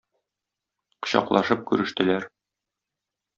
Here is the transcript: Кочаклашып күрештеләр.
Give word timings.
Кочаклашып 1.07 1.61
күрештеләр. 1.73 2.27